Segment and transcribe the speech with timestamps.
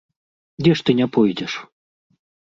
[0.61, 1.53] Дзе ж ты не пойдзеш!